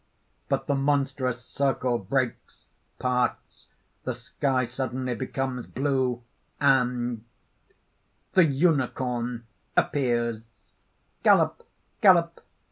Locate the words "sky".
4.15-4.65